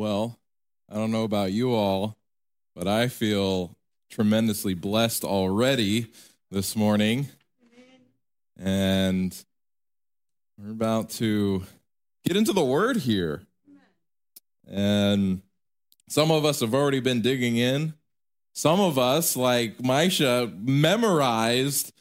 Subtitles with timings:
[0.00, 0.38] Well,
[0.90, 2.16] I don't know about you all,
[2.74, 3.76] but I feel
[4.10, 6.06] tremendously blessed already
[6.50, 7.28] this morning.
[8.58, 9.36] And
[10.56, 11.64] we're about to
[12.24, 13.42] get into the word here.
[14.66, 15.42] And
[16.08, 17.92] some of us have already been digging in.
[18.54, 21.92] Some of us, like Maisha, memorized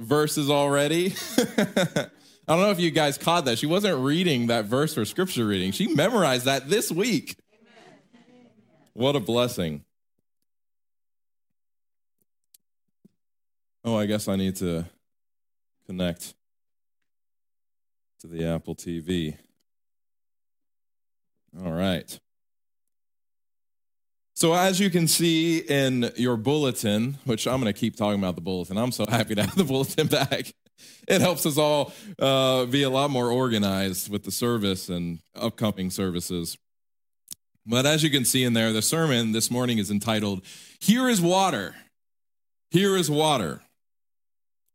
[0.00, 1.14] verses already.
[2.46, 3.58] I don't know if you guys caught that.
[3.58, 5.72] She wasn't reading that verse for scripture reading.
[5.72, 7.36] She memorized that this week.
[8.92, 9.82] What a blessing.
[13.84, 14.84] Oh, I guess I need to
[15.86, 16.34] connect
[18.20, 19.36] to the Apple TV.
[21.62, 22.18] All right.
[24.36, 28.34] So, as you can see in your bulletin, which I'm going to keep talking about
[28.34, 30.52] the bulletin, I'm so happy to have the bulletin back.
[31.06, 35.90] It helps us all uh, be a lot more organized with the service and upcoming
[35.90, 36.56] services.
[37.66, 40.44] But as you can see in there, the sermon this morning is entitled,
[40.80, 41.74] Here is Water.
[42.70, 43.62] Here is Water.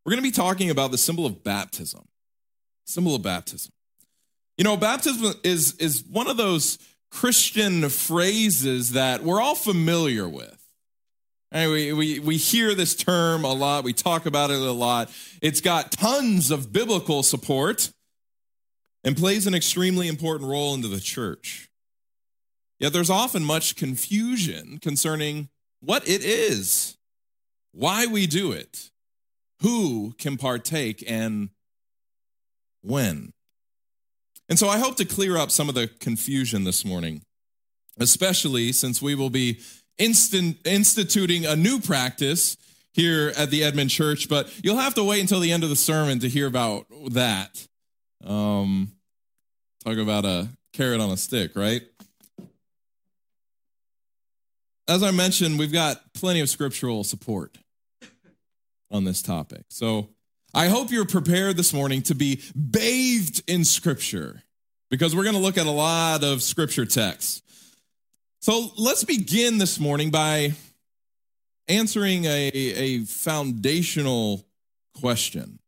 [0.05, 2.05] We're going to be talking about the symbol of baptism.
[2.85, 3.71] Symbol of baptism.
[4.57, 6.79] You know, baptism is, is one of those
[7.11, 10.58] Christian phrases that we're all familiar with.
[11.51, 15.11] And we, we, we hear this term a lot, we talk about it a lot.
[15.41, 17.91] It's got tons of biblical support
[19.03, 21.69] and plays an extremely important role into the church.
[22.79, 25.49] Yet there's often much confusion concerning
[25.81, 26.97] what it is,
[27.71, 28.91] why we do it,
[29.61, 31.49] who can partake, and
[32.81, 33.33] when.
[34.47, 37.23] And so I hope to clear up some of the confusion this morning,
[37.99, 39.59] especially since we will be
[39.99, 42.57] instant, instituting a new practice
[42.93, 45.75] here at the Edmond Church, but you'll have to wait until the end of the
[45.75, 47.67] sermon to hear about that.
[48.25, 48.91] Um,
[49.85, 51.83] talk about a carrot on a stick, right?
[54.87, 57.57] As I mentioned, we've got plenty of scriptural support
[58.89, 59.65] on this topic.
[59.69, 60.09] So
[60.53, 64.41] I hope you're prepared this morning to be bathed in Scripture
[64.89, 67.43] because we're going to look at a lot of Scripture texts.
[68.41, 70.53] So let's begin this morning by
[71.67, 74.45] answering a, a foundational
[74.99, 75.59] question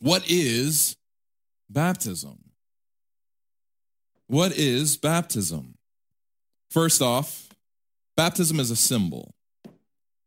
[0.00, 0.96] What is
[1.70, 2.50] baptism?
[4.26, 5.74] What is baptism?
[6.70, 7.48] First off,
[8.16, 9.32] baptism is a symbol.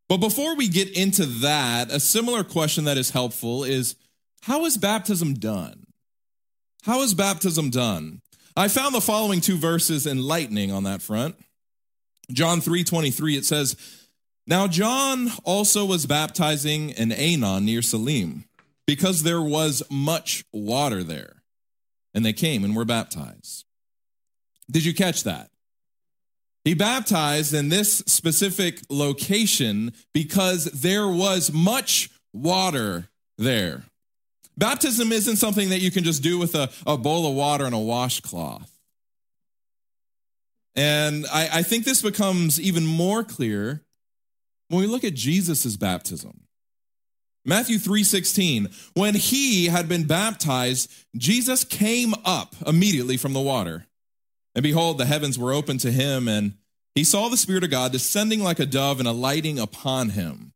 [0.08, 3.96] But before we get into that, a similar question that is helpful is
[4.44, 5.86] how is baptism done?
[6.84, 8.22] How is baptism done?
[8.56, 11.36] I found the following two verses enlightening on that front.
[12.32, 13.76] John 3:23 it says,
[14.46, 18.46] "Now John also was baptizing in Aenon near Salim,
[18.86, 21.44] because there was much water there,
[22.14, 23.66] and they came and were baptized."
[24.70, 25.52] Did you catch that?
[26.64, 33.91] He baptized in this specific location because there was much water there.
[34.58, 37.76] Baptism isn't something that you can just do with a, a bowl of water and
[37.76, 38.72] a washcloth.
[40.76, 43.84] And I, I think this becomes even more clear
[44.70, 46.44] when we look at Jesus' baptism.
[47.44, 53.88] Matthew 3:16 When he had been baptized Jesus came up immediately from the water
[54.54, 56.54] and behold, the heavens were opened to him, and
[56.94, 60.54] he saw the Spirit of God descending like a dove and alighting upon him.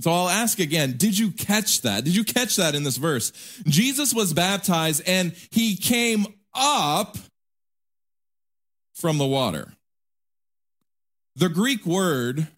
[0.00, 2.04] So I'll ask again, did you catch that?
[2.04, 3.32] Did you catch that in this verse?
[3.66, 7.18] Jesus was baptized and he came up
[8.94, 9.72] from the water.
[11.36, 12.48] The Greek word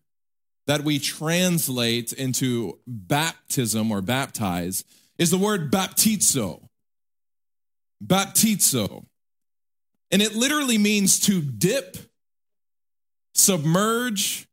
[0.67, 4.85] that we translate into baptism or baptize
[5.19, 6.69] is the word baptizo.
[8.05, 9.05] Baptizo.
[10.11, 11.97] And it literally means to dip,
[13.35, 14.47] submerge,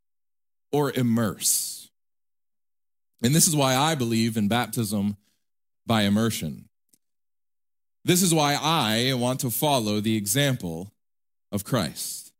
[0.71, 1.80] or immerse.
[3.21, 5.17] And this is why I believe in baptism
[5.85, 6.69] by immersion.
[8.03, 10.91] This is why I want to follow the example
[11.51, 12.31] of Christ.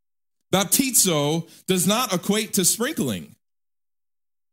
[0.52, 3.36] Baptizo does not equate to sprinkling.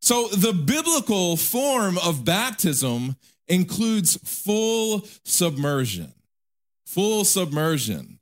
[0.00, 3.16] So the biblical form of baptism
[3.48, 6.12] includes full submersion.
[6.86, 8.18] Full submersion.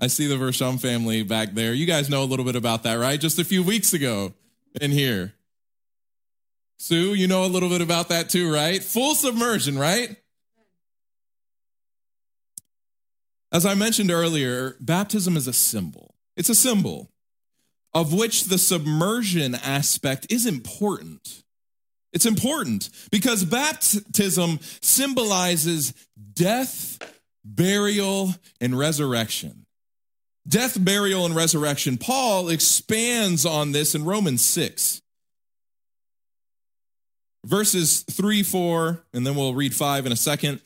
[0.00, 1.72] I see the Versham family back there.
[1.72, 3.20] You guys know a little bit about that, right?
[3.20, 4.34] Just a few weeks ago
[4.80, 5.33] in here.
[6.78, 8.82] Sue, you know a little bit about that too, right?
[8.82, 10.16] Full submersion, right?
[13.52, 16.14] As I mentioned earlier, baptism is a symbol.
[16.36, 17.10] It's a symbol
[17.94, 21.44] of which the submersion aspect is important.
[22.12, 25.94] It's important because baptism symbolizes
[26.32, 26.98] death,
[27.44, 29.66] burial, and resurrection.
[30.46, 31.96] Death, burial, and resurrection.
[31.96, 35.00] Paul expands on this in Romans 6.
[37.44, 40.60] Verses 3, 4, and then we'll read 5 in a second.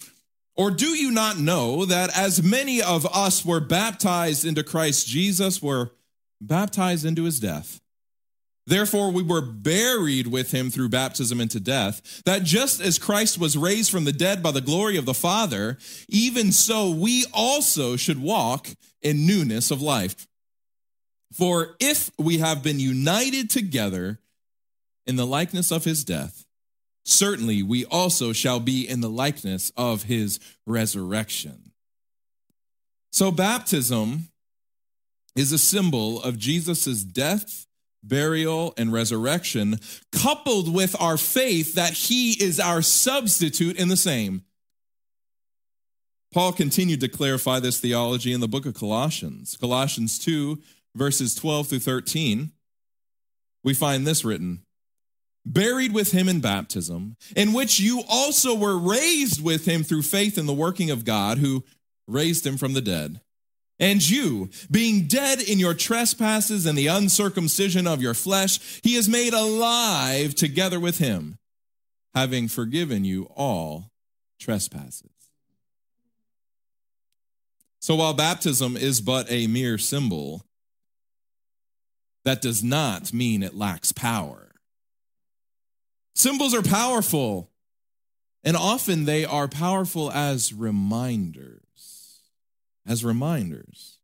[0.56, 5.60] Or do you not know that as many of us were baptized into Christ Jesus,
[5.60, 5.90] were
[6.40, 7.80] baptized into his death?
[8.66, 13.56] Therefore, we were buried with him through baptism into death, that just as Christ was
[13.56, 15.78] raised from the dead by the glory of the Father,
[16.08, 18.68] even so we also should walk
[19.00, 20.28] in newness of life.
[21.32, 24.18] For if we have been united together
[25.06, 26.44] in the likeness of his death,
[27.08, 31.72] certainly we also shall be in the likeness of his resurrection.
[33.10, 34.28] So, baptism
[35.34, 37.66] is a symbol of Jesus' death
[38.02, 39.78] burial, and resurrection,
[40.12, 44.42] coupled with our faith that he is our substitute in the same.
[46.32, 49.56] Paul continued to clarify this theology in the book of Colossians.
[49.56, 50.60] Colossians 2,
[50.94, 52.52] verses 12 through 13,
[53.64, 54.62] we find this written
[55.46, 60.36] Buried with him in baptism, in which you also were raised with him through faith
[60.36, 61.64] in the working of God who
[62.06, 63.20] raised him from the dead
[63.80, 69.08] and you, being dead in your trespasses and the uncircumcision of your flesh, he is
[69.08, 71.38] made alive together with him,
[72.14, 73.90] having forgiven you all
[74.40, 75.10] trespasses.
[77.80, 80.44] So while baptism is but a mere symbol,
[82.24, 84.47] that does not mean it lacks power.
[86.18, 87.48] Symbols are powerful,
[88.42, 91.60] and often they are powerful as reminders
[92.84, 93.98] as reminders.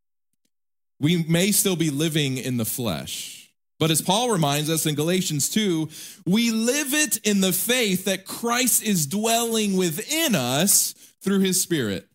[1.00, 3.50] We may still be living in the flesh,
[3.81, 5.88] but as Paul reminds us in Galatians 2,
[6.25, 12.06] we live it in the faith that Christ is dwelling within us through his Spirit.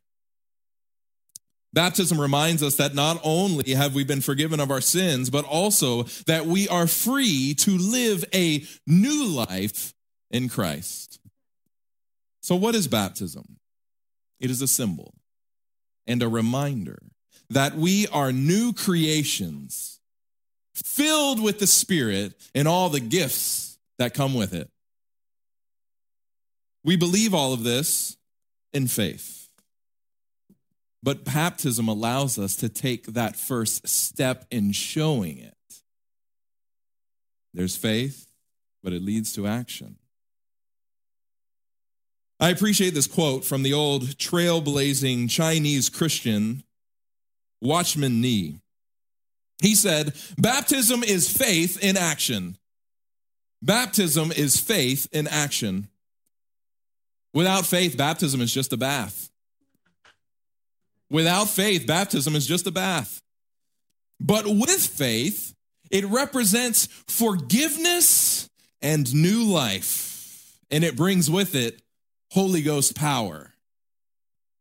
[1.71, 6.03] Baptism reminds us that not only have we been forgiven of our sins, but also
[6.25, 9.93] that we are free to live a new life
[10.31, 11.19] in Christ.
[12.41, 13.57] So, what is baptism?
[14.39, 15.13] It is a symbol
[16.07, 16.97] and a reminder
[17.49, 19.99] that we are new creations
[20.73, 24.69] filled with the Spirit and all the gifts that come with it.
[26.83, 28.17] We believe all of this
[28.73, 29.38] in faith.
[31.01, 35.55] But baptism allows us to take that first step in showing it.
[37.53, 38.27] There's faith,
[38.83, 39.97] but it leads to action.
[42.39, 46.63] I appreciate this quote from the old trailblazing Chinese Christian,
[47.61, 48.59] Watchman Nee.
[49.61, 52.57] He said, Baptism is faith in action.
[53.61, 55.89] Baptism is faith in action.
[57.33, 59.29] Without faith, baptism is just a bath.
[61.09, 63.21] Without faith, baptism is just a bath.
[64.19, 65.53] But with faith,
[65.89, 68.49] it represents forgiveness
[68.81, 71.81] and new life, and it brings with it
[72.31, 73.53] Holy Ghost power.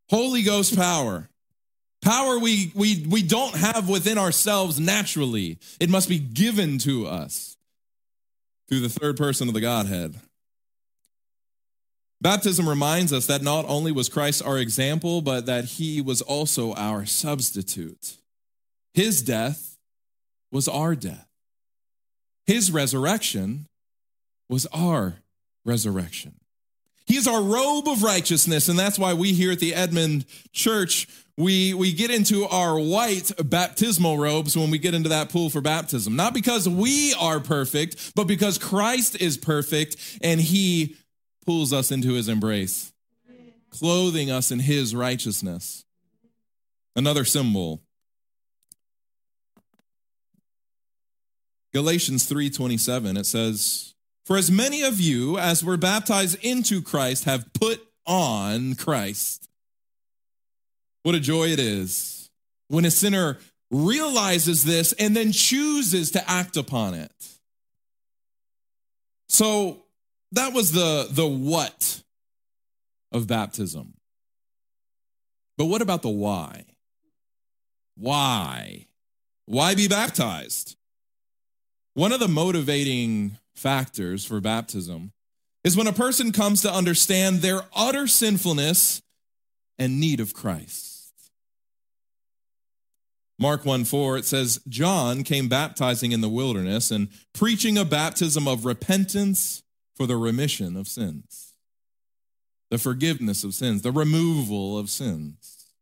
[0.09, 1.29] Holy Ghost power.
[2.01, 5.59] Power we, we, we don't have within ourselves naturally.
[5.81, 7.57] It must be given to us
[8.69, 10.21] through the third person of the Godhead.
[12.21, 16.75] Baptism reminds us that not only was Christ our example, but that he was also
[16.75, 18.17] our substitute.
[18.93, 19.77] His death
[20.51, 21.29] was our death.
[22.47, 23.67] His resurrection
[24.49, 25.17] was our
[25.65, 26.35] resurrection.
[27.07, 28.69] He is our robe of righteousness.
[28.69, 33.31] And that's why we here at the Edmond Church, we, we get into our white
[33.43, 36.17] baptismal robes when we get into that pool for baptism.
[36.17, 40.97] Not because we are perfect, but because Christ is perfect and he
[41.49, 42.93] pulls us into his embrace,
[43.71, 45.83] clothing us in his righteousness.
[46.95, 47.81] Another symbol.
[51.73, 53.95] Galatians 3:27 it says
[54.27, 59.49] for as many of you as were baptized into Christ have put on Christ.
[61.03, 62.29] What a joy it is
[62.67, 63.39] when a sinner
[63.71, 67.13] realizes this and then chooses to act upon it.
[69.31, 69.87] So
[70.33, 72.03] that was the, the what
[73.13, 73.95] of baptism.
[75.57, 76.65] But what about the why?
[77.97, 78.87] Why?
[79.47, 80.77] Why be baptized?
[81.95, 85.11] One of the motivating factors for baptism
[85.65, 89.03] is when a person comes to understand their utter sinfulness
[89.79, 91.13] and need of Christ.
[93.39, 98.49] Mark 1 4, it says, John came baptizing in the wilderness and preaching a baptism
[98.49, 99.63] of repentance
[99.99, 101.55] for the remission of sins,
[102.71, 105.73] the forgiveness of sins, the removal of sins.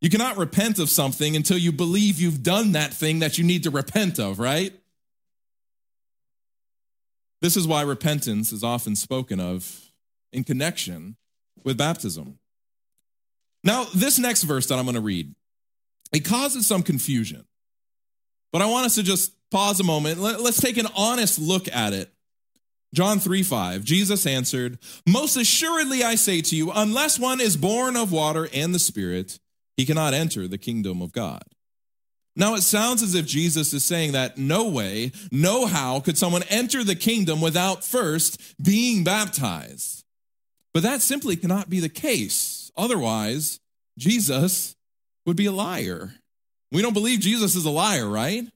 [0.00, 3.64] You cannot repent of something until you believe you've done that thing that you need
[3.64, 4.72] to repent of, right?
[7.42, 9.90] This is why repentance is often spoken of
[10.32, 11.16] in connection
[11.64, 12.38] with baptism.
[13.62, 15.34] Now, this next verse that I'm going to read,
[16.12, 17.44] it causes some confusion.
[18.52, 20.18] But I want us to just pause a moment.
[20.18, 22.10] Let's take an honest look at it.
[22.94, 27.96] John 3 5, Jesus answered, Most assuredly I say to you, unless one is born
[27.96, 29.38] of water and the Spirit,
[29.76, 31.42] he cannot enter the kingdom of God.
[32.34, 36.44] Now it sounds as if Jesus is saying that no way, no how could someone
[36.48, 40.04] enter the kingdom without first being baptized.
[40.72, 42.70] But that simply cannot be the case.
[42.76, 43.58] Otherwise,
[43.98, 44.76] Jesus
[45.26, 46.14] would be a liar.
[46.70, 48.46] We don't believe Jesus is a liar, right?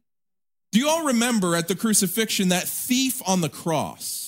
[0.70, 4.21] Do you all remember at the crucifixion that thief on the cross?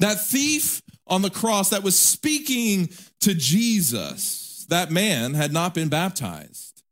[0.00, 2.90] That thief on the cross that was speaking
[3.20, 4.66] to Jesus.
[4.68, 6.82] That man had not been baptized.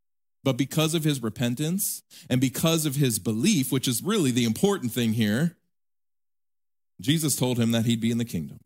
[0.45, 4.93] But because of his repentance and because of his belief, which is really the important
[4.93, 5.57] thing here,
[7.01, 8.61] Jesus told him that he'd be in the kingdom.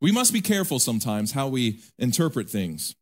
[0.00, 2.94] We must be careful sometimes how we interpret things.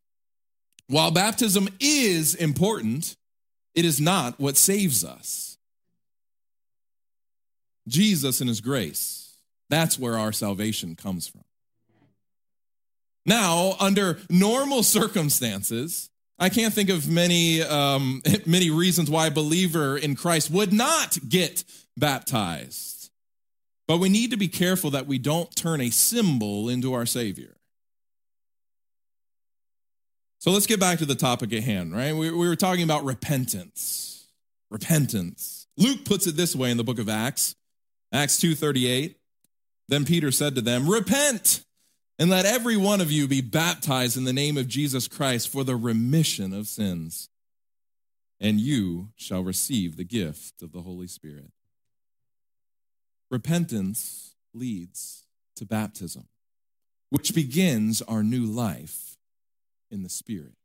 [0.87, 3.15] While baptism is important,
[3.75, 5.46] it is not what saves us.
[7.87, 9.37] Jesus and his grace,
[9.69, 11.43] that's where our salvation comes from.
[13.25, 19.97] Now, under normal circumstances, I can't think of many, um, many reasons why a believer
[19.97, 21.63] in Christ would not get
[21.97, 23.09] baptized.
[23.87, 27.55] But we need to be careful that we don't turn a symbol into our Savior.
[30.39, 32.15] So let's get back to the topic at hand, right?
[32.15, 34.27] We, we were talking about repentance.
[34.69, 35.67] Repentance.
[35.77, 37.55] Luke puts it this way in the book of Acts,
[38.11, 39.17] Acts 2:38.
[39.87, 41.63] Then Peter said to them, "Repent
[42.19, 45.63] and let every one of you be baptized in the name of Jesus Christ for
[45.63, 47.29] the remission of sins,
[48.39, 51.51] and you shall receive the gift of the Holy Spirit."
[53.29, 56.27] Repentance leads to baptism,
[57.09, 59.17] which begins our new life
[59.89, 60.55] in the Spirit.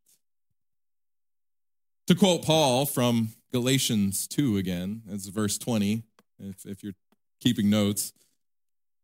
[2.06, 6.02] To quote Paul from Galatians 2 again, it's verse 20,
[6.38, 6.94] if, if you're
[7.42, 8.12] keeping notes.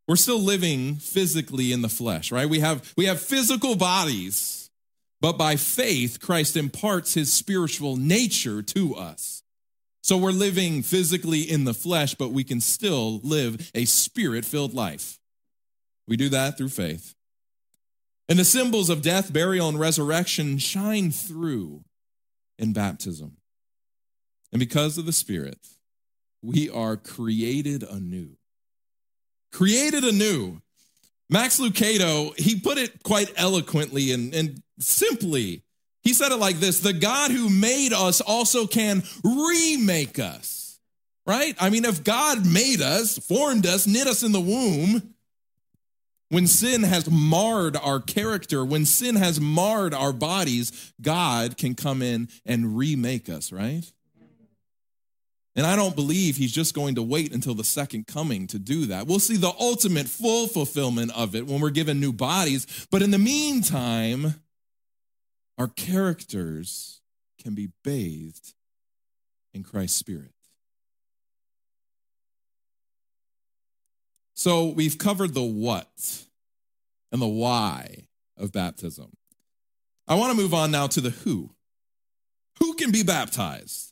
[0.07, 2.49] We're still living physically in the flesh, right?
[2.49, 4.71] We have, we have physical bodies,
[5.21, 9.43] but by faith, Christ imparts his spiritual nature to us.
[10.01, 14.73] So we're living physically in the flesh, but we can still live a spirit filled
[14.73, 15.19] life.
[16.07, 17.13] We do that through faith.
[18.27, 21.83] And the symbols of death, burial, and resurrection shine through
[22.57, 23.37] in baptism.
[24.51, 25.57] And because of the Spirit,
[26.41, 28.37] we are created anew.
[29.51, 30.61] Created anew.
[31.29, 35.63] Max Lucado, he put it quite eloquently and, and simply.
[36.01, 40.79] He said it like this The God who made us also can remake us,
[41.25, 41.55] right?
[41.59, 45.13] I mean, if God made us, formed us, knit us in the womb,
[46.29, 52.01] when sin has marred our character, when sin has marred our bodies, God can come
[52.01, 53.83] in and remake us, right?
[55.55, 58.85] And I don't believe he's just going to wait until the second coming to do
[58.87, 59.07] that.
[59.07, 62.87] We'll see the ultimate full fulfillment of it when we're given new bodies.
[62.91, 64.35] But in the meantime,
[65.57, 67.01] our characters
[67.41, 68.53] can be bathed
[69.53, 70.31] in Christ's Spirit.
[74.35, 76.23] So we've covered the what
[77.11, 78.05] and the why
[78.37, 79.11] of baptism.
[80.07, 81.49] I want to move on now to the who.
[82.59, 83.88] Who can be baptized?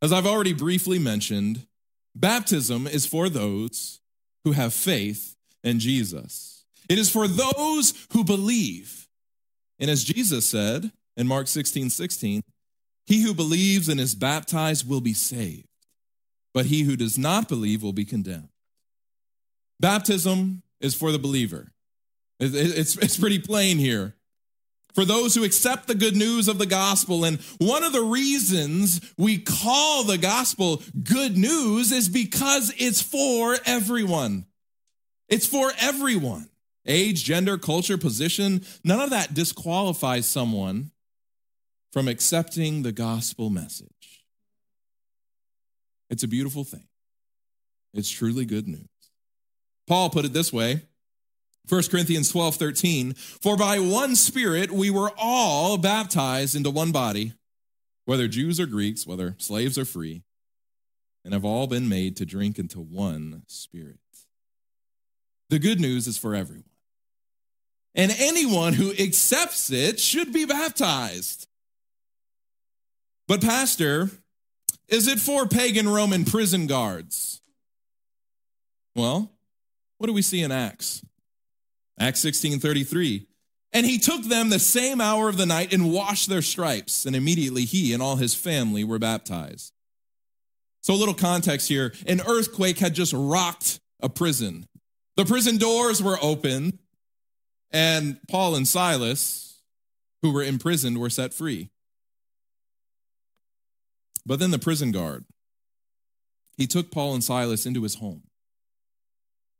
[0.00, 1.66] As I've already briefly mentioned,
[2.14, 4.00] baptism is for those
[4.44, 6.64] who have faith in Jesus.
[6.88, 9.08] It is for those who believe.
[9.78, 12.42] And as Jesus said in Mark 16 16,
[13.06, 15.66] he who believes and is baptized will be saved,
[16.54, 18.50] but he who does not believe will be condemned.
[19.80, 21.72] Baptism is for the believer.
[22.40, 24.14] It's, it's pretty plain here
[24.98, 27.24] for those who accept the good news of the gospel.
[27.24, 33.56] And one of the reasons we call the gospel good news is because it's for
[33.64, 34.46] everyone.
[35.28, 36.48] It's for everyone.
[36.84, 40.90] Age, gender, culture, position, none of that disqualifies someone
[41.92, 44.24] from accepting the gospel message.
[46.10, 46.88] It's a beautiful thing.
[47.94, 48.88] It's truly good news.
[49.86, 50.82] Paul put it this way
[51.68, 53.14] 1 Corinthians 12, 13.
[53.14, 57.34] For by one Spirit we were all baptized into one body,
[58.06, 60.22] whether Jews or Greeks, whether slaves or free,
[61.24, 63.98] and have all been made to drink into one Spirit.
[65.50, 66.64] The good news is for everyone.
[67.94, 71.48] and anyone who accepts it should be baptized.
[73.26, 74.10] But, Pastor,
[74.88, 77.40] is it for pagan Roman prison guards?
[78.94, 79.30] Well,
[79.98, 81.02] what do we see in Acts?
[81.98, 83.26] Acts 16 33.
[83.72, 87.14] And he took them the same hour of the night and washed their stripes, and
[87.14, 89.72] immediately he and all his family were baptized.
[90.80, 94.66] So, a little context here an earthquake had just rocked a prison.
[95.16, 96.78] The prison doors were open,
[97.70, 99.60] and Paul and Silas,
[100.22, 101.68] who were imprisoned, were set free.
[104.24, 105.24] But then the prison guard,
[106.56, 108.27] he took Paul and Silas into his home.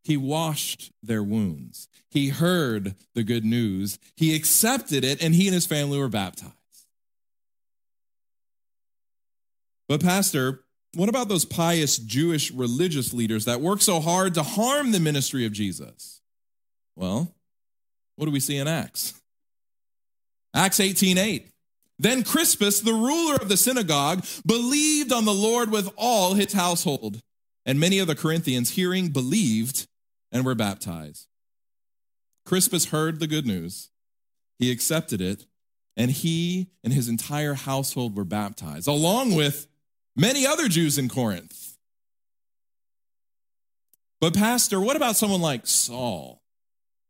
[0.08, 1.86] He washed their wounds.
[2.10, 3.98] He heard the good news.
[4.16, 6.54] He accepted it, and he and his family were baptized.
[9.86, 14.92] But, Pastor, what about those pious Jewish religious leaders that work so hard to harm
[14.92, 16.22] the ministry of Jesus?
[16.96, 17.34] Well,
[18.16, 19.12] what do we see in Acts?
[20.54, 21.48] Acts 18 8.
[21.98, 27.20] Then Crispus, the ruler of the synagogue, believed on the Lord with all his household.
[27.66, 29.86] And many of the Corinthians, hearing, believed
[30.30, 31.26] and were baptized.
[32.44, 33.90] Crispus heard the good news,
[34.58, 35.47] he accepted it,
[35.97, 39.66] and he and his entire household were baptized, along with
[40.16, 41.76] many other Jews in Corinth.
[44.20, 46.42] But, Pastor, what about someone like Saul?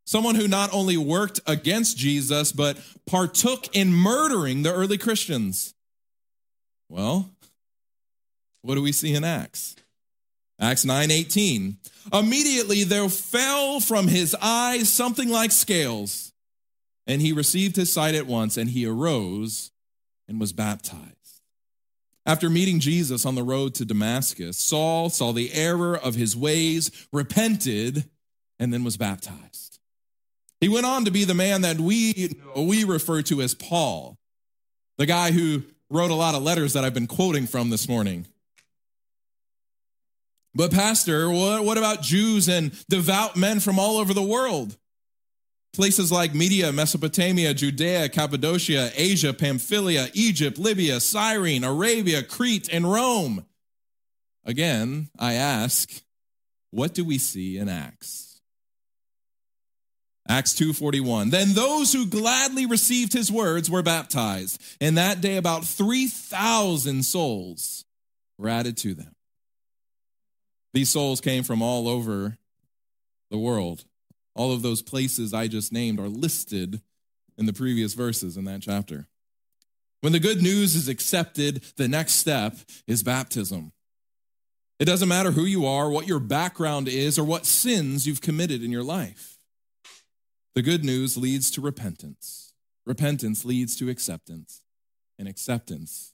[0.05, 5.75] Someone who not only worked against Jesus, but partook in murdering the early Christians.
[6.89, 7.31] Well,
[8.63, 9.77] what do we see in Acts?
[10.61, 11.77] Acts 9:18.
[12.13, 16.33] Immediately there fell from his eyes something like scales,
[17.07, 19.71] and he received his sight at once, and he arose
[20.27, 21.15] and was baptized.
[22.27, 26.91] After meeting Jesus on the road to Damascus, Saul saw the error of his ways,
[27.11, 28.05] repented,
[28.59, 29.79] and then was baptized.
[30.61, 34.19] He went on to be the man that we, we refer to as Paul,
[34.99, 38.27] the guy who wrote a lot of letters that I've been quoting from this morning.
[40.55, 44.77] But, Pastor, what, about Jews and devout men from all over the world?
[45.75, 53.45] Places like Media, Mesopotamia, Judea, Cappadocia, Asia, Pamphylia, Egypt, Libya, Cyrene, Arabia, Crete, and Rome.
[54.45, 55.91] Again, I ask,
[56.71, 58.41] what do we see in Acts?
[60.29, 61.31] Acts 2:41.
[61.31, 67.85] Then those who gladly received his words were baptized, and that day about 3,000 souls
[68.37, 69.15] were added to them.
[70.79, 72.39] These souls came from all over
[73.33, 73.85] the world.
[74.37, 76.83] All of those places I just named are listed
[77.37, 79.09] in the previous verses in that chapter.
[80.03, 83.73] When the good news is accepted, the next step is baptism.
[84.79, 88.63] It doesn't matter who you are, what your background is, or what sins you've committed
[88.63, 89.37] in your life.
[90.55, 92.53] The good news leads to repentance.
[92.87, 94.63] Repentance leads to acceptance,
[95.19, 96.13] and acceptance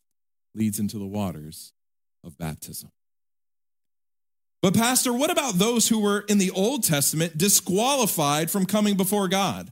[0.54, 1.74] leads into the waters
[2.24, 2.92] of baptism.
[4.64, 9.28] But, Pastor, what about those who were in the Old Testament disqualified from coming before
[9.28, 9.68] God?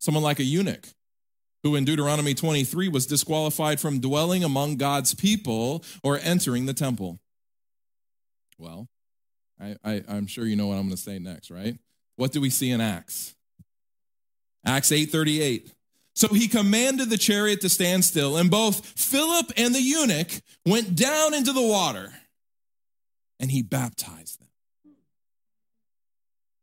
[0.00, 0.86] Someone like a eunuch,
[1.62, 7.20] who in Deuteronomy 23 was disqualified from dwelling among God's people or entering the temple.
[8.58, 8.86] Well,
[9.58, 11.78] I, I, I'm sure you know what I'm going to say next, right?
[12.16, 13.34] What do we see in Acts?
[14.66, 15.70] Acts 8:38.
[16.14, 20.96] So he commanded the chariot to stand still, and both Philip and the eunuch went
[20.96, 22.12] down into the water
[23.42, 24.48] and he baptized them.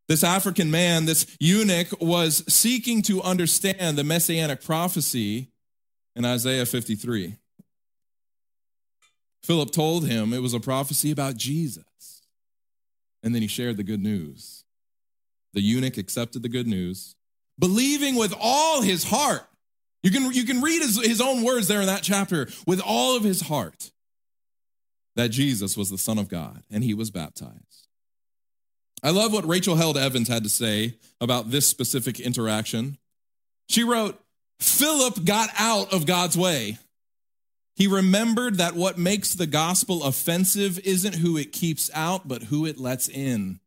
[0.08, 5.52] This African man, this eunuch, was seeking to understand the messianic prophecy
[6.16, 7.36] in Isaiah 53.
[9.44, 11.84] Philip told him it was a prophecy about Jesus.
[13.22, 14.64] And then he shared the good news.
[15.52, 17.14] The eunuch accepted the good news,
[17.58, 19.46] believing with all his heart.
[20.02, 23.16] You can, you can read his, his own words there in that chapter with all
[23.16, 23.90] of his heart
[25.16, 27.88] that Jesus was the Son of God and he was baptized.
[29.02, 32.98] I love what Rachel Held Evans had to say about this specific interaction.
[33.68, 34.20] She wrote,
[34.58, 36.78] Philip got out of God's way.
[37.76, 42.66] He remembered that what makes the gospel offensive isn't who it keeps out, but who
[42.66, 43.60] it lets in.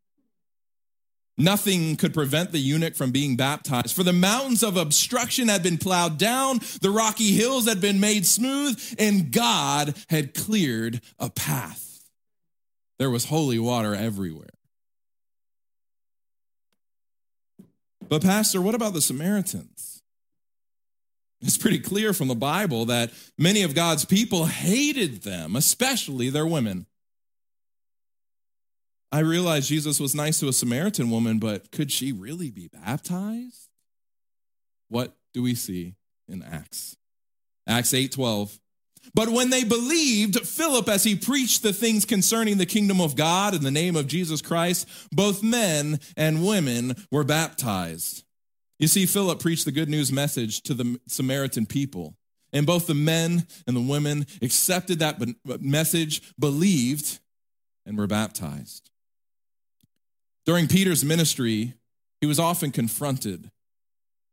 [1.37, 5.79] Nothing could prevent the eunuch from being baptized, for the mountains of obstruction had been
[5.79, 12.03] plowed down, the rocky hills had been made smooth, and God had cleared a path.
[12.99, 14.49] There was holy water everywhere.
[18.07, 20.03] But, Pastor, what about the Samaritans?
[21.41, 26.45] It's pretty clear from the Bible that many of God's people hated them, especially their
[26.45, 26.85] women.
[29.13, 33.69] I realized Jesus was nice to a Samaritan woman, but could she really be baptized?
[34.89, 35.93] What do we see
[36.27, 36.97] in Acts?
[37.67, 38.59] Acts 8 12.
[39.13, 43.53] But when they believed Philip as he preached the things concerning the kingdom of God
[43.53, 48.23] in the name of Jesus Christ, both men and women were baptized.
[48.79, 52.15] You see, Philip preached the good news message to the Samaritan people.
[52.51, 55.21] And both the men and the women accepted that
[55.61, 57.19] message, believed,
[57.85, 58.89] and were baptized.
[60.45, 61.73] During Peter's ministry,
[62.19, 63.49] he was often confronted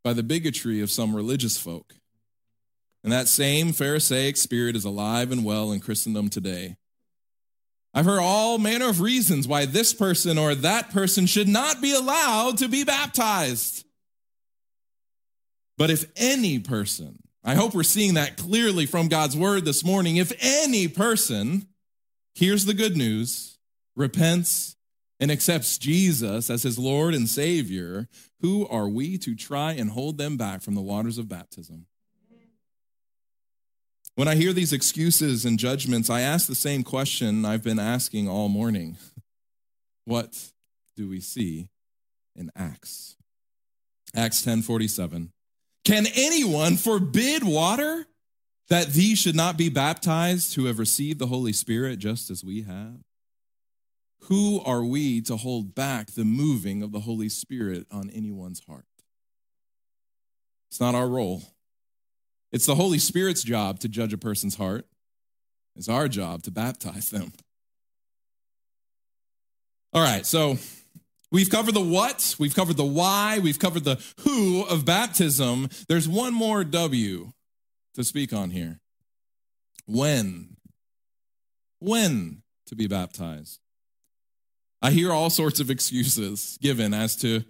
[0.03, 1.95] by the bigotry of some religious folk.
[3.03, 6.77] And that same Pharisaic spirit is alive and well in Christendom today.
[7.93, 11.95] I've heard all manner of reasons why this person or that person should not be
[11.95, 13.85] allowed to be baptized.
[15.77, 20.17] But if any person, I hope we're seeing that clearly from God's word this morning,
[20.17, 21.67] if any person
[22.35, 23.59] hears the good news,
[23.97, 24.77] repents,
[25.21, 28.09] and accepts Jesus as his Lord and Savior,
[28.41, 31.87] who are we to try and hold them back from the waters of baptism?
[34.17, 38.29] When I hear these excuses and judgments, I ask the same question I've been asking
[38.29, 38.97] all morning
[40.07, 40.51] What
[40.97, 41.69] do we see
[42.35, 43.17] in Acts?
[44.17, 45.31] Acts 10 47.
[45.85, 48.07] Can anyone forbid water
[48.69, 52.63] that these should not be baptized who have received the Holy Spirit just as we
[52.63, 52.99] have?
[54.31, 58.87] Who are we to hold back the moving of the Holy Spirit on anyone's heart?
[60.71, 61.43] It's not our role.
[62.53, 64.87] It's the Holy Spirit's job to judge a person's heart.
[65.75, 67.33] It's our job to baptize them.
[69.93, 70.59] All right, so
[71.33, 75.69] we've covered the what, we've covered the why, we've covered the who of baptism.
[75.89, 77.33] There's one more W
[77.95, 78.79] to speak on here.
[79.87, 80.57] When?
[81.81, 83.59] When to be baptized?
[84.83, 87.45] I hear all sorts of excuses given as to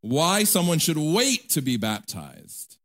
[0.00, 2.76] why someone should wait to be baptized.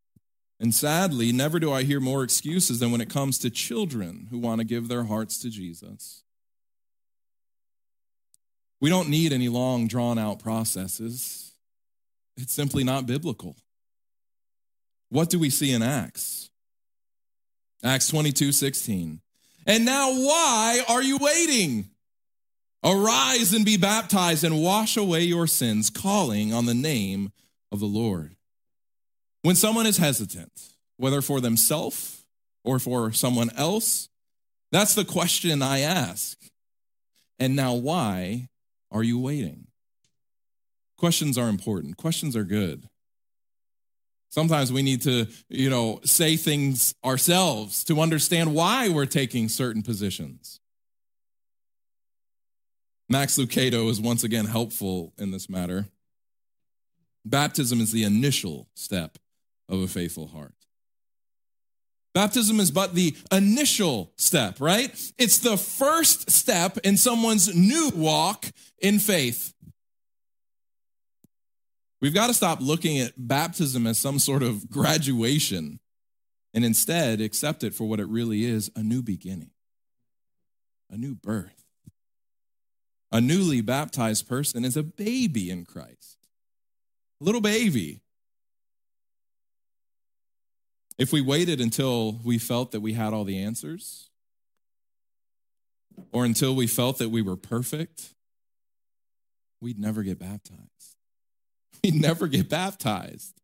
[0.60, 4.40] And sadly, never do I hear more excuses than when it comes to children who
[4.40, 6.24] want to give their hearts to Jesus.
[8.80, 11.54] We don't need any long, drawn out processes.
[12.38, 13.56] It's simply not biblical.
[15.10, 16.50] What do we see in Acts?
[17.84, 19.22] Acts 22 16.
[19.68, 21.91] And now, why are you waiting?
[22.84, 27.32] Arise and be baptized and wash away your sins, calling on the name
[27.72, 28.36] of the Lord.
[29.44, 30.52] When someone is hesitant,
[30.98, 32.26] whether for themselves
[32.64, 34.10] or for someone else,
[34.72, 36.38] that's the question I ask.
[37.40, 38.48] And now, why
[38.92, 39.68] are you waiting?
[40.98, 41.98] Questions are important.
[41.98, 42.84] Questions are good.
[44.30, 49.82] Sometimes we need to, you know, say things ourselves to understand why we're taking certain
[49.82, 50.61] positions.
[53.12, 55.90] Max Lucado is once again helpful in this matter.
[57.26, 59.18] Baptism is the initial step
[59.68, 60.54] of a faithful heart.
[62.14, 64.98] Baptism is but the initial step, right?
[65.18, 68.46] It's the first step in someone's new walk
[68.80, 69.54] in faith.
[72.00, 75.82] We've got to stop looking at baptism as some sort of graduation
[76.54, 79.52] and instead accept it for what it really is a new beginning,
[80.90, 81.61] a new birth.
[83.12, 86.18] A newly baptized person is a baby in Christ,
[87.20, 88.02] a little baby.
[90.98, 94.10] If we waited until we felt that we had all the answers,
[96.14, 98.14] or until we felt that we were perfect,
[99.60, 100.62] we'd never get baptized.
[101.84, 103.42] We'd never get baptized.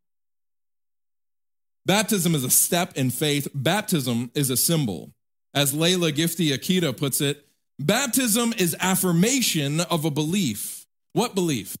[1.84, 5.12] Baptism is a step in faith, baptism is a symbol.
[5.54, 7.47] As Leila Gifty Akita puts it,
[7.78, 10.86] Baptism is affirmation of a belief.
[11.12, 11.76] What belief?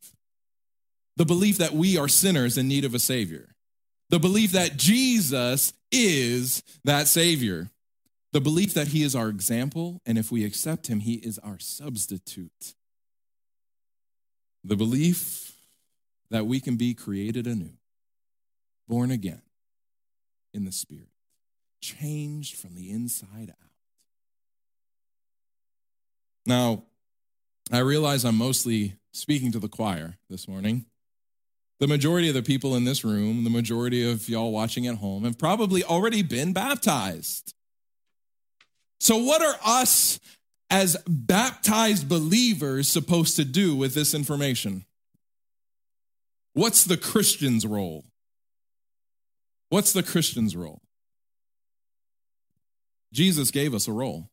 [1.16, 3.48] The belief that we are sinners in need of a Savior.
[4.10, 7.70] The belief that Jesus is that Savior.
[8.32, 11.58] The belief that He is our example, and if we accept Him, He is our
[11.58, 12.74] substitute.
[14.62, 15.56] The belief
[16.30, 17.72] that we can be created anew,
[18.86, 19.42] born again
[20.52, 21.08] in the Spirit,
[21.80, 23.67] changed from the inside out.
[26.48, 26.84] Now,
[27.70, 30.86] I realize I'm mostly speaking to the choir this morning.
[31.78, 35.24] The majority of the people in this room, the majority of y'all watching at home,
[35.24, 37.54] have probably already been baptized.
[38.98, 40.18] So, what are us
[40.70, 44.86] as baptized believers supposed to do with this information?
[46.54, 48.06] What's the Christian's role?
[49.68, 50.80] What's the Christian's role?
[53.12, 54.30] Jesus gave us a role.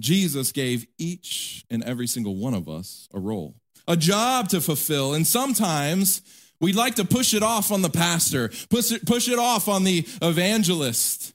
[0.00, 3.54] Jesus gave each and every single one of us a role,
[3.86, 5.14] a job to fulfill.
[5.14, 6.22] And sometimes
[6.60, 9.84] We'd like to push it off on the pastor, push it, push it off on
[9.84, 11.32] the evangelist.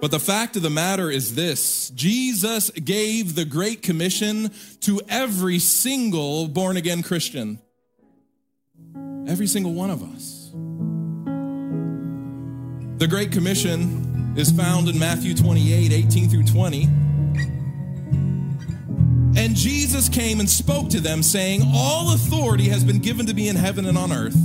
[0.00, 5.60] But the fact of the matter is this Jesus gave the Great Commission to every
[5.60, 7.60] single born again Christian.
[9.28, 10.50] Every single one of us.
[12.98, 16.84] The Great Commission is found in Matthew 28 18 through 20.
[19.36, 23.48] And Jesus came and spoke to them, saying, All authority has been given to me
[23.48, 24.36] in heaven and on earth.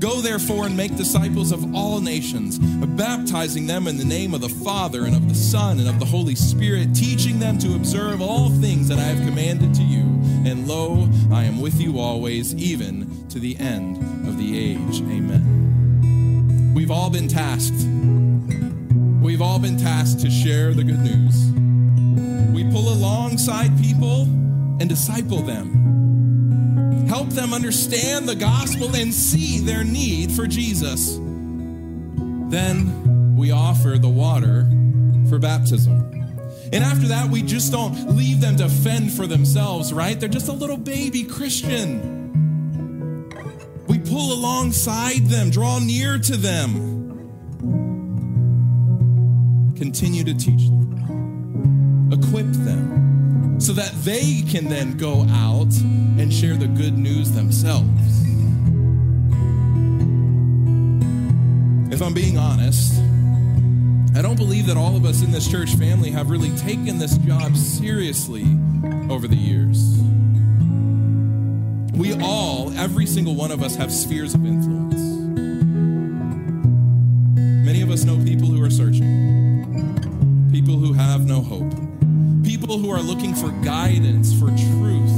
[0.00, 4.48] Go therefore and make disciples of all nations, baptizing them in the name of the
[4.48, 8.48] Father and of the Son and of the Holy Spirit, teaching them to observe all
[8.48, 10.00] things that I have commanded to you.
[10.50, 15.00] And lo, I am with you always, even to the end of the age.
[15.02, 16.72] Amen.
[16.74, 17.86] We've all been tasked.
[19.30, 21.52] We've all been tasked to share the good news.
[22.52, 27.06] We pull alongside people and disciple them.
[27.06, 31.16] Help them understand the gospel and see their need for Jesus.
[32.50, 34.68] Then we offer the water
[35.28, 35.92] for baptism.
[36.72, 40.18] And after that, we just don't leave them to fend for themselves, right?
[40.18, 42.18] They're just a little baby Christian.
[43.86, 46.89] We pull alongside them, draw near to them,
[49.80, 55.72] continue to teach them, equip them, so that they can then go out
[56.20, 57.88] and share the good news themselves.
[61.90, 63.00] If I'm being honest,
[64.14, 67.16] I don't believe that all of us in this church family have really taken this
[67.16, 68.44] job seriously
[69.08, 69.96] over the years.
[71.98, 75.00] We all, every single one of us, have spheres of influence.
[77.64, 78.29] Many of us know people
[81.42, 81.70] hope,
[82.44, 85.16] people who are looking for guidance, for truth,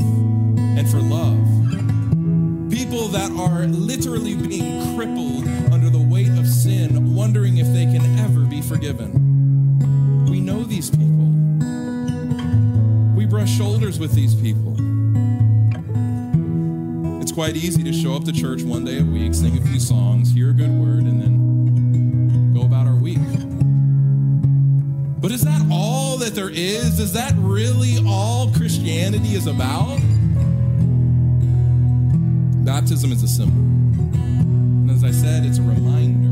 [0.58, 1.38] and for love.
[2.70, 8.18] People that are literally being crippled under the weight of sin, wondering if they can
[8.18, 9.10] ever be forgiven.
[10.30, 11.30] We know these people.
[13.14, 14.76] We brush shoulders with these people.
[17.22, 19.78] It's quite easy to show up to church one day a week, sing a few
[19.78, 21.41] songs, hear a good word, and then
[25.22, 26.98] But is that all that there is?
[26.98, 30.00] Is that really all Christianity is about?
[32.64, 33.62] Baptism is a symbol.
[34.20, 36.28] And as I said, it's a reminder.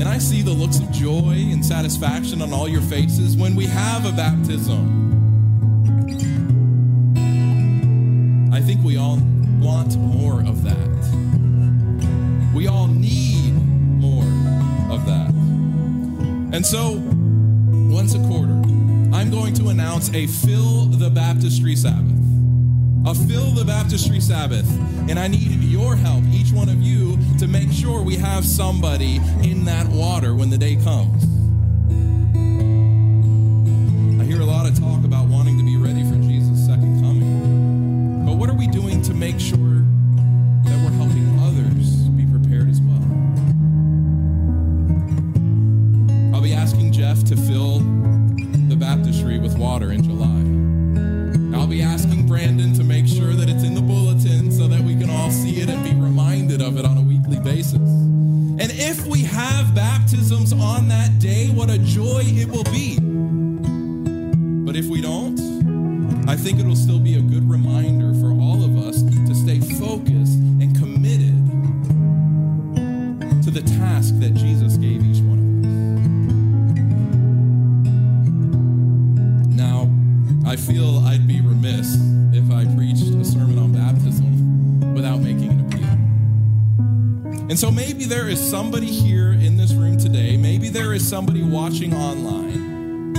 [0.00, 3.66] And I see the looks of joy and satisfaction on all your faces when we
[3.66, 5.01] have a baptism.
[16.52, 17.02] And so,
[17.92, 18.52] once a quarter,
[19.14, 22.22] I'm going to announce a Fill the Baptistry Sabbath
[23.04, 24.68] a Fill the Baptistry Sabbath.
[25.08, 29.16] And I need your help, each one of you, to make sure we have somebody
[29.42, 31.24] in that water when the day comes.
[34.20, 38.24] I hear a lot of talk about wanting to be ready for Jesus' second coming.
[38.24, 39.71] But what are we doing to make sure
[49.82, 51.58] water in July.
[51.58, 54.94] I'll be asking Brandon to make sure that it's in the bulletin so that we
[54.94, 57.74] can all see it and be reminded of it on a weekly basis.
[57.74, 62.96] And if we have baptisms on that day, what a joy it will be.
[64.64, 65.40] But if we don't,
[66.28, 67.41] I think it'll still be a good
[87.52, 91.42] And so maybe there is somebody here in this room today, maybe there is somebody
[91.42, 93.14] watching online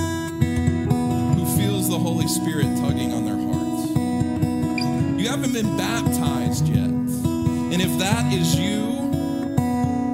[1.35, 5.19] who feels the Holy Spirit tugging on their heart.
[5.19, 6.77] You haven't been baptized yet.
[6.77, 8.81] And if that is you,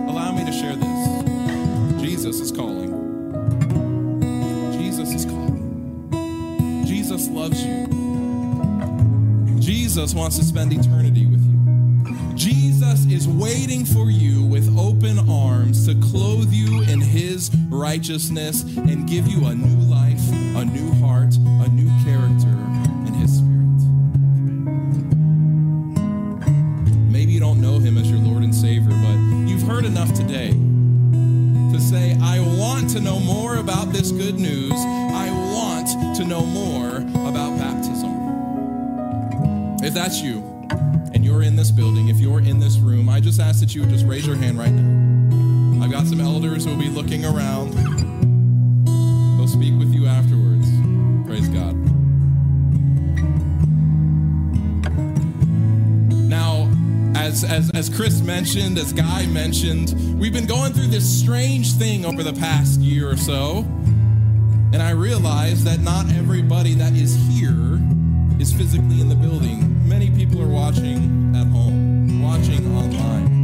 [0.10, 2.02] allow me to share this.
[2.02, 2.92] Jesus is calling.
[4.74, 6.84] Jesus is calling.
[6.86, 7.88] Jesus loves you.
[9.62, 12.36] Jesus wants to spend eternity with you.
[12.36, 12.79] Jesus
[13.20, 19.28] is waiting for you with open arms to clothe you in his righteousness and give
[19.28, 22.48] you a new life, a new heart, a new character
[23.06, 23.82] in his spirit.
[27.12, 29.18] Maybe you don't know him as your Lord and Savior, but
[29.50, 34.72] you've heard enough today to say, I want to know more about this good news.
[34.72, 38.16] I want to know more about baptism.
[39.84, 40.42] If that's you,
[41.14, 41.99] and you're in this building,
[43.70, 45.86] that you would just raise your hand right now.
[45.86, 47.74] I've got some elders who will be looking around.
[49.38, 50.68] They'll speak with you afterwards.
[51.28, 51.76] Praise God.
[56.28, 56.68] Now,
[57.16, 62.06] as, as, as Chris mentioned, as Guy mentioned, we've been going through this strange thing
[62.06, 63.60] over the past year or so.
[64.74, 67.80] And I realize that not everybody that is here
[68.40, 69.88] is physically in the building.
[69.88, 73.39] Many people are watching at home, watching online.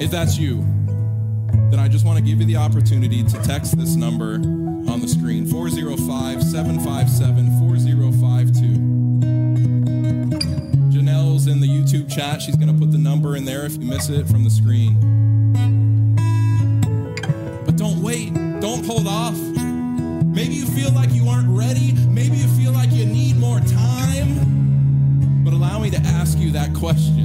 [0.00, 0.58] If that's you,
[1.70, 5.08] then I just want to give you the opportunity to text this number on the
[5.08, 8.68] screen 405 757 4052.
[10.96, 12.40] Janelle's in the YouTube chat.
[12.40, 14.94] She's going to put the number in there if you miss it from the screen.
[17.66, 19.34] But don't wait, don't hold off.
[19.34, 21.92] Maybe you feel like you aren't ready.
[22.06, 25.42] Maybe you feel like you need more time.
[25.42, 27.17] But allow me to ask you that question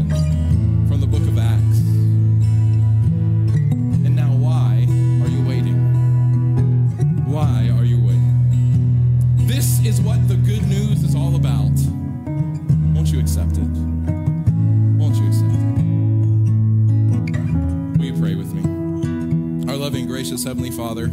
[20.44, 21.08] gracious Heavenly Father,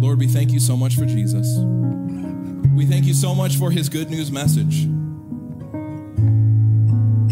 [0.00, 1.58] Lord, we thank you so much for Jesus.
[2.74, 4.86] We thank you so much for his good news message.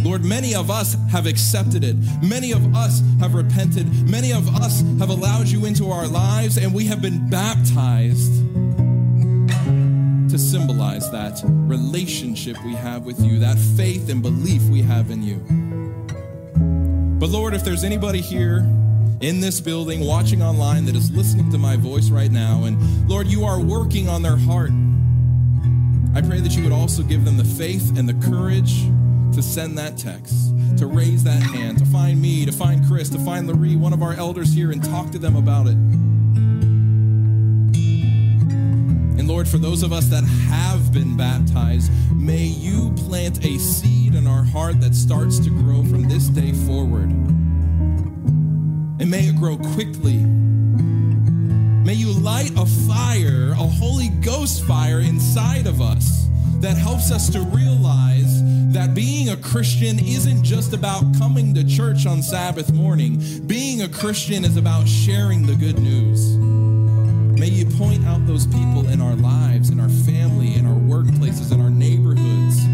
[0.04, 1.96] Lord, many of us have accepted it.
[2.22, 3.86] Many of us have repented.
[4.08, 8.32] Many of us have allowed you into our lives, and we have been baptized
[10.30, 15.22] to symbolize that relationship we have with you, that faith and belief we have in
[15.22, 15.36] you.
[17.18, 18.64] But Lord, if there's anybody here
[19.20, 23.26] in this building, watching online, that is listening to my voice right now, and Lord,
[23.26, 24.70] you are working on their heart,
[26.14, 28.84] I pray that you would also give them the faith and the courage
[29.34, 30.34] to send that text,
[30.78, 34.02] to raise that hand, to find me, to find Chris, to find Larry, one of
[34.02, 35.76] our elders here, and talk to them about it.
[39.18, 44.14] And Lord, for those of us that have been baptized, may you plant a seed
[44.14, 47.10] in our heart that starts to grow from this day forward.
[48.98, 50.16] And may it grow quickly.
[51.86, 56.28] May you light a fire, a Holy Ghost fire inside of us
[56.60, 62.06] that helps us to realize that being a Christian isn't just about coming to church
[62.06, 63.22] on Sabbath morning.
[63.46, 66.36] Being a Christian is about sharing the good news.
[67.38, 71.52] May you point out those people in our lives, in our family, in our workplaces,
[71.52, 72.64] in our neighborhoods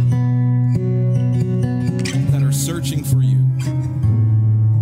[2.30, 3.41] that are searching for you.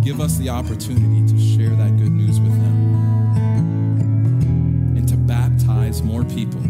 [0.03, 2.95] Give us the opportunity to share that good news with them
[4.97, 6.61] and to baptize more people